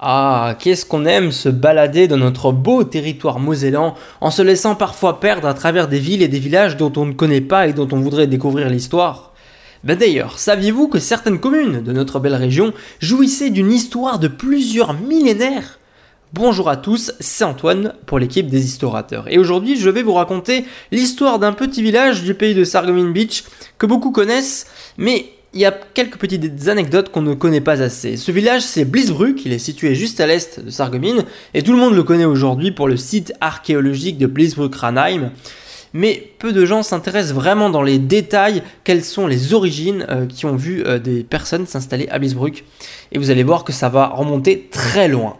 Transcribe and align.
Ah, 0.00 0.54
qu'est-ce 0.60 0.86
qu'on 0.86 1.06
aime 1.06 1.32
se 1.32 1.48
balader 1.48 2.06
dans 2.06 2.18
notre 2.18 2.52
beau 2.52 2.84
territoire 2.84 3.40
mosellan 3.40 3.96
en 4.20 4.30
se 4.30 4.42
laissant 4.42 4.76
parfois 4.76 5.18
perdre 5.18 5.48
à 5.48 5.54
travers 5.54 5.88
des 5.88 5.98
villes 5.98 6.22
et 6.22 6.28
des 6.28 6.38
villages 6.38 6.76
dont 6.76 6.92
on 6.96 7.04
ne 7.04 7.12
connaît 7.12 7.40
pas 7.40 7.66
et 7.66 7.72
dont 7.72 7.88
on 7.90 7.98
voudrait 7.98 8.28
découvrir 8.28 8.68
l'histoire. 8.68 9.32
Ben 9.82 9.98
d'ailleurs, 9.98 10.38
saviez-vous 10.38 10.86
que 10.86 11.00
certaines 11.00 11.40
communes 11.40 11.82
de 11.82 11.92
notre 11.92 12.20
belle 12.20 12.36
région 12.36 12.72
jouissaient 13.00 13.50
d'une 13.50 13.72
histoire 13.72 14.20
de 14.20 14.28
plusieurs 14.28 14.94
millénaires? 14.94 15.80
Bonjour 16.32 16.68
à 16.68 16.76
tous, 16.76 17.12
c'est 17.18 17.44
Antoine 17.44 17.94
pour 18.06 18.20
l'équipe 18.20 18.48
des 18.48 18.66
Historateurs. 18.66 19.26
Et 19.28 19.38
aujourd'hui, 19.38 19.76
je 19.76 19.90
vais 19.90 20.04
vous 20.04 20.12
raconter 20.12 20.64
l'histoire 20.92 21.40
d'un 21.40 21.52
petit 21.52 21.82
village 21.82 22.22
du 22.22 22.34
pays 22.34 22.54
de 22.54 22.64
Sargomin 22.64 23.10
Beach 23.10 23.44
que 23.78 23.86
beaucoup 23.86 24.12
connaissent, 24.12 24.66
mais 24.96 25.32
il 25.58 25.62
y 25.62 25.64
a 25.64 25.72
quelques 25.72 26.18
petites 26.18 26.68
anecdotes 26.68 27.10
qu'on 27.10 27.20
ne 27.20 27.34
connaît 27.34 27.60
pas 27.60 27.82
assez. 27.82 28.16
Ce 28.16 28.30
village, 28.30 28.62
c'est 28.62 28.84
Blisbruck, 28.84 29.44
il 29.44 29.52
est 29.52 29.58
situé 29.58 29.96
juste 29.96 30.20
à 30.20 30.26
l'est 30.28 30.60
de 30.60 30.70
Sarreguemines, 30.70 31.24
et 31.52 31.62
tout 31.62 31.72
le 31.72 31.78
monde 31.78 31.96
le 31.96 32.04
connaît 32.04 32.26
aujourd'hui 32.26 32.70
pour 32.70 32.86
le 32.86 32.96
site 32.96 33.32
archéologique 33.40 34.18
de 34.18 34.28
Blisbruck-Ranheim. 34.28 35.32
Mais 35.94 36.30
peu 36.38 36.52
de 36.52 36.64
gens 36.64 36.84
s'intéressent 36.84 37.34
vraiment 37.34 37.70
dans 37.70 37.82
les 37.82 37.98
détails 37.98 38.62
quelles 38.84 39.02
sont 39.02 39.26
les 39.26 39.52
origines 39.52 40.06
euh, 40.08 40.26
qui 40.26 40.46
ont 40.46 40.54
vu 40.54 40.84
euh, 40.86 41.00
des 41.00 41.24
personnes 41.24 41.66
s'installer 41.66 42.06
à 42.08 42.20
Blisbruck. 42.20 42.62
Et 43.10 43.18
vous 43.18 43.30
allez 43.30 43.42
voir 43.42 43.64
que 43.64 43.72
ça 43.72 43.88
va 43.88 44.06
remonter 44.10 44.68
très 44.70 45.08
loin. 45.08 45.38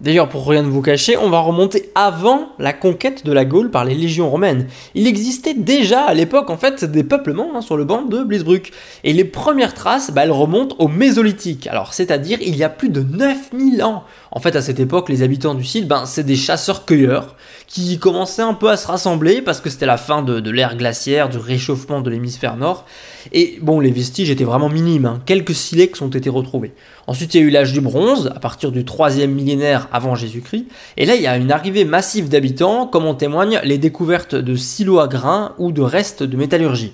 D'ailleurs, 0.00 0.28
pour 0.28 0.48
rien 0.48 0.62
ne 0.62 0.68
vous 0.68 0.82
cacher, 0.82 1.16
on 1.16 1.30
va 1.30 1.38
remonter 1.38 1.90
avant 1.94 2.48
la 2.58 2.72
conquête 2.72 3.24
de 3.24 3.32
la 3.32 3.44
Gaule 3.44 3.70
par 3.70 3.84
les 3.84 3.94
légions 3.94 4.28
romaines. 4.28 4.66
Il 4.94 5.06
existait 5.06 5.54
déjà 5.54 6.02
à 6.02 6.14
l'époque 6.14 6.50
en 6.50 6.56
fait 6.56 6.84
des 6.84 7.04
peuplements 7.04 7.50
hein, 7.54 7.60
sur 7.60 7.76
le 7.76 7.84
banc 7.84 8.02
de 8.02 8.24
Blisbruck. 8.24 8.72
Et 9.04 9.12
les 9.12 9.24
premières 9.24 9.74
traces, 9.74 10.10
bah, 10.10 10.24
elles 10.24 10.32
remontent 10.32 10.74
au 10.80 10.88
Mésolithique. 10.88 11.68
Alors, 11.68 11.94
c'est-à-dire 11.94 12.38
il 12.40 12.56
y 12.56 12.64
a 12.64 12.68
plus 12.68 12.88
de 12.88 13.02
9000 13.02 13.82
ans. 13.84 14.04
En 14.32 14.40
fait, 14.40 14.56
à 14.56 14.62
cette 14.62 14.80
époque, 14.80 15.08
les 15.08 15.22
habitants 15.22 15.54
du 15.54 15.64
site, 15.64 15.86
ben, 15.86 16.06
c'est 16.06 16.24
des 16.24 16.36
chasseurs-cueilleurs 16.36 17.36
qui 17.66 17.98
commençaient 17.98 18.42
un 18.42 18.54
peu 18.54 18.70
à 18.70 18.76
se 18.76 18.86
rassembler 18.86 19.40
parce 19.40 19.60
que 19.60 19.70
c'était 19.70 19.86
la 19.86 19.98
fin 19.98 20.22
de, 20.22 20.50
l'ère 20.50 20.76
glaciaire, 20.76 21.28
du 21.28 21.38
réchauffement 21.38 22.00
de 22.00 22.10
l'hémisphère 22.10 22.56
nord. 22.56 22.86
Et 23.32 23.58
bon, 23.62 23.78
les 23.78 23.90
vestiges 23.90 24.30
étaient 24.30 24.44
vraiment 24.44 24.68
minimes. 24.68 25.06
Hein. 25.06 25.22
Quelques 25.26 25.54
silex 25.54 26.00
ont 26.00 26.08
été 26.08 26.28
retrouvés. 26.28 26.72
Ensuite, 27.06 27.34
il 27.34 27.40
y 27.40 27.44
a 27.44 27.46
eu 27.46 27.50
l'âge 27.50 27.72
du 27.72 27.80
bronze, 27.80 28.32
à 28.34 28.40
partir 28.40 28.72
du 28.72 28.84
3e 28.84 29.26
millénaire 29.26 29.81
avant 29.92 30.14
Jésus-Christ. 30.14 30.66
Et 30.96 31.06
là, 31.06 31.14
il 31.14 31.22
y 31.22 31.26
a 31.26 31.36
une 31.36 31.52
arrivée 31.52 31.84
massive 31.84 32.28
d'habitants, 32.28 32.86
comme 32.86 33.06
en 33.06 33.14
témoignent 33.14 33.60
les 33.64 33.78
découvertes 33.78 34.34
de 34.34 34.54
silos 34.56 35.00
à 35.00 35.08
grains 35.08 35.54
ou 35.58 35.72
de 35.72 35.82
restes 35.82 36.22
de 36.22 36.36
métallurgie. 36.36 36.92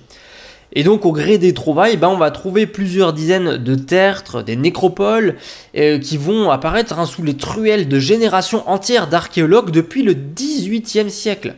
Et 0.73 0.83
donc 0.83 1.05
au 1.05 1.11
gré 1.11 1.37
des 1.37 1.53
trouvailles, 1.53 1.97
ben, 1.97 2.09
on 2.09 2.17
va 2.17 2.29
trouver 2.29 2.67
plusieurs 2.67 3.13
dizaines 3.13 3.57
de 3.57 3.75
tertres, 3.75 4.43
des 4.43 4.55
nécropoles, 4.55 5.35
euh, 5.75 5.97
qui 5.97 6.17
vont 6.17 6.51
apparaître 6.51 6.99
hein, 6.99 7.05
sous 7.05 7.23
les 7.23 7.35
truelles 7.35 7.87
de 7.87 7.99
générations 7.99 8.69
entières 8.69 9.07
d'archéologues 9.07 9.71
depuis 9.71 10.03
le 10.03 10.13
18e 10.13 11.09
siècle. 11.09 11.55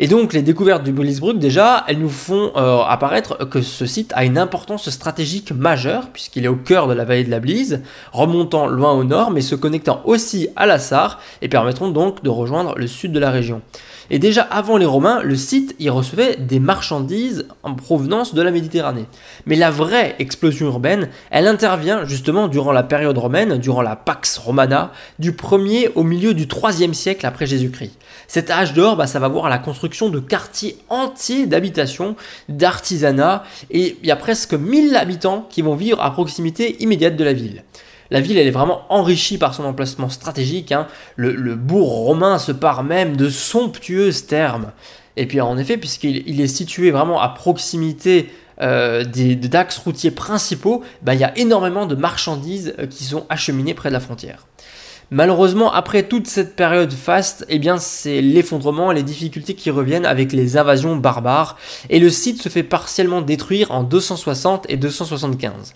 Et 0.00 0.08
donc 0.08 0.32
les 0.32 0.42
découvertes 0.42 0.82
du 0.82 0.90
Blisbruck 0.90 1.38
déjà, 1.38 1.84
elles 1.86 2.00
nous 2.00 2.08
font 2.08 2.50
euh, 2.56 2.82
apparaître 2.82 3.48
que 3.48 3.62
ce 3.62 3.86
site 3.86 4.12
a 4.16 4.24
une 4.24 4.38
importance 4.38 4.90
stratégique 4.90 5.52
majeure 5.52 6.08
puisqu'il 6.08 6.44
est 6.44 6.48
au 6.48 6.56
cœur 6.56 6.88
de 6.88 6.94
la 6.94 7.04
vallée 7.04 7.22
de 7.22 7.30
la 7.30 7.38
Blise, 7.38 7.80
remontant 8.10 8.66
loin 8.66 8.90
au 8.90 9.04
nord 9.04 9.30
mais 9.30 9.40
se 9.40 9.54
connectant 9.54 10.02
aussi 10.04 10.48
à 10.56 10.66
la 10.66 10.80
Sarre 10.80 11.20
et 11.42 11.48
permettront 11.48 11.90
donc 11.90 12.24
de 12.24 12.28
rejoindre 12.28 12.74
le 12.76 12.88
sud 12.88 13.12
de 13.12 13.20
la 13.20 13.30
région. 13.30 13.62
Et 14.10 14.18
déjà 14.18 14.42
avant 14.42 14.76
les 14.76 14.84
Romains, 14.84 15.22
le 15.22 15.36
site 15.36 15.76
y 15.78 15.88
recevait 15.88 16.36
des 16.36 16.60
marchandises 16.60 17.46
en 17.62 17.74
provenance 17.74 18.34
de 18.34 18.42
la 18.42 18.50
Méditerranée. 18.50 19.06
Mais 19.46 19.56
la 19.56 19.70
vraie 19.70 20.14
explosion 20.18 20.66
urbaine, 20.66 21.08
elle 21.30 21.46
intervient 21.46 22.04
justement 22.04 22.48
durant 22.48 22.72
la 22.72 22.82
période 22.82 23.16
romaine, 23.16 23.56
durant 23.56 23.80
la 23.80 23.96
Pax 23.96 24.36
Romana, 24.36 24.92
du 25.18 25.32
1er 25.32 25.90
au 25.94 26.02
milieu 26.02 26.34
du 26.34 26.46
3e 26.46 26.92
siècle 26.92 27.24
après 27.24 27.46
Jésus-Christ. 27.46 27.92
Cet 28.26 28.50
âge 28.50 28.74
d'or, 28.74 28.96
bah, 28.96 29.06
ça 29.06 29.20
va 29.20 29.28
voir 29.28 29.48
la 29.48 29.58
construction 29.58 29.83
de 29.84 30.18
quartiers 30.18 30.76
entiers 30.88 31.46
d'habitation, 31.46 32.16
d'artisanat, 32.48 33.44
et 33.70 33.96
il 34.02 34.06
y 34.06 34.10
a 34.10 34.16
presque 34.16 34.54
1000 34.54 34.96
habitants 34.96 35.46
qui 35.50 35.62
vont 35.62 35.74
vivre 35.74 36.02
à 36.02 36.10
proximité 36.10 36.82
immédiate 36.82 37.16
de 37.16 37.24
la 37.24 37.32
ville. 37.32 37.64
La 38.10 38.20
ville, 38.20 38.38
elle 38.38 38.46
est 38.46 38.52
vraiment 38.52 38.82
enrichie 38.90 39.38
par 39.38 39.54
son 39.54 39.64
emplacement 39.64 40.08
stratégique. 40.08 40.72
Hein. 40.72 40.86
Le, 41.16 41.54
bourg 41.54 41.90
romain 41.90 42.38
se 42.38 42.52
part 42.52 42.84
même 42.84 43.16
de 43.16 43.28
somptueuses 43.28 44.26
thermes. 44.26 44.72
Et 45.16 45.26
puis 45.26 45.40
en 45.40 45.56
effet, 45.58 45.76
puisqu'il 45.76 46.40
est 46.40 46.46
situé 46.46 46.90
vraiment 46.90 47.20
à 47.20 47.28
proximité 47.28 48.30
euh, 48.60 49.04
des 49.04 49.36
d'axes 49.36 49.78
routiers 49.78 50.10
principaux, 50.10 50.82
bah, 51.02 51.14
il 51.14 51.20
y 51.20 51.24
a 51.24 51.36
énormément 51.38 51.86
de 51.86 51.94
marchandises 51.94 52.74
euh, 52.78 52.86
qui 52.86 53.04
sont 53.04 53.26
acheminées 53.28 53.74
près 53.74 53.88
de 53.88 53.94
la 53.94 54.00
frontière. 54.00 54.46
Malheureusement, 55.14 55.72
après 55.72 56.02
toute 56.02 56.26
cette 56.26 56.56
période 56.56 56.92
faste, 56.92 57.46
eh 57.48 57.60
bien, 57.60 57.78
c'est 57.78 58.20
l'effondrement 58.20 58.90
et 58.90 58.96
les 58.96 59.04
difficultés 59.04 59.54
qui 59.54 59.70
reviennent 59.70 60.06
avec 60.06 60.32
les 60.32 60.56
invasions 60.56 60.96
barbares, 60.96 61.56
et 61.88 62.00
le 62.00 62.10
site 62.10 62.42
se 62.42 62.48
fait 62.48 62.64
partiellement 62.64 63.22
détruire 63.22 63.70
en 63.70 63.84
260 63.84 64.66
et 64.68 64.76
275. 64.76 65.74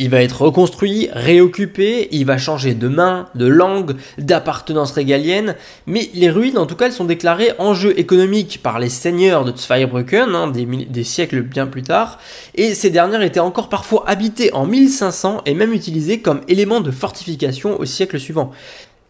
Il 0.00 0.10
va 0.10 0.22
être 0.22 0.42
reconstruit, 0.42 1.08
réoccupé, 1.12 2.06
il 2.12 2.24
va 2.24 2.38
changer 2.38 2.74
de 2.74 2.86
main, 2.86 3.26
de 3.34 3.46
langue, 3.46 3.96
d'appartenance 4.16 4.92
régalienne, 4.92 5.56
mais 5.86 6.08
les 6.14 6.30
ruines 6.30 6.56
en 6.56 6.66
tout 6.66 6.76
cas 6.76 6.86
elles 6.86 6.92
sont 6.92 7.04
déclarées 7.04 7.50
enjeu 7.58 7.98
économique 7.98 8.60
par 8.62 8.78
les 8.78 8.90
seigneurs 8.90 9.44
de 9.44 9.52
Zweibrücken 9.56 10.36
hein, 10.36 10.52
des, 10.52 11.02
siècles 11.02 11.42
bien 11.42 11.66
plus 11.66 11.82
tard, 11.82 12.20
et 12.54 12.74
ces 12.74 12.90
dernières 12.90 13.22
étaient 13.22 13.40
encore 13.40 13.68
parfois 13.68 14.08
habitées 14.08 14.54
en 14.54 14.66
1500 14.66 15.42
et 15.46 15.54
même 15.54 15.72
utilisées 15.72 16.20
comme 16.20 16.42
élément 16.46 16.80
de 16.80 16.92
fortification 16.92 17.80
au 17.80 17.84
siècle 17.84 18.20
suivant. 18.20 18.52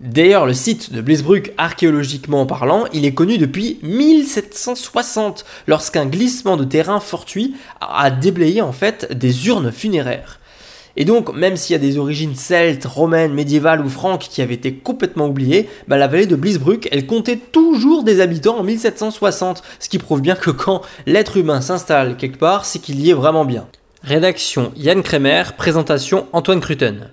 D'ailleurs, 0.00 0.46
le 0.46 0.54
site 0.54 0.92
de 0.92 1.02
Blisbruck, 1.02 1.52
archéologiquement 1.58 2.46
parlant, 2.46 2.84
il 2.94 3.04
est 3.04 3.14
connu 3.14 3.36
depuis 3.36 3.78
1760, 3.82 5.44
lorsqu'un 5.66 6.06
glissement 6.06 6.56
de 6.56 6.64
terrain 6.64 7.00
fortuit 7.00 7.56
a 7.82 8.10
déblayé 8.10 8.62
en 8.62 8.72
fait 8.72 9.12
des 9.12 9.48
urnes 9.48 9.72
funéraires. 9.72 10.38
Et 11.00 11.04
donc, 11.04 11.32
même 11.32 11.56
s'il 11.56 11.74
y 11.74 11.76
a 11.76 11.78
des 11.78 11.96
origines 11.96 12.34
celtes, 12.34 12.84
romaines, 12.84 13.32
médiévales 13.32 13.80
ou 13.80 13.88
franques 13.88 14.26
qui 14.28 14.42
avaient 14.42 14.54
été 14.54 14.74
complètement 14.74 15.28
oubliées, 15.28 15.68
bah, 15.86 15.96
la 15.96 16.08
vallée 16.08 16.26
de 16.26 16.34
Blisbruck, 16.34 16.88
elle 16.90 17.06
comptait 17.06 17.36
toujours 17.36 18.02
des 18.02 18.20
habitants 18.20 18.58
en 18.58 18.64
1760, 18.64 19.62
ce 19.78 19.88
qui 19.88 19.98
prouve 19.98 20.20
bien 20.20 20.34
que 20.34 20.50
quand 20.50 20.82
l'être 21.06 21.36
humain 21.36 21.60
s'installe 21.60 22.16
quelque 22.16 22.38
part, 22.38 22.64
c'est 22.64 22.80
qu'il 22.80 23.00
y 23.00 23.10
est 23.10 23.14
vraiment 23.14 23.44
bien. 23.44 23.68
Rédaction 24.02 24.72
Yann 24.76 25.04
Kremer, 25.04 25.44
présentation 25.56 26.26
Antoine 26.32 26.60
Cruten. 26.60 27.10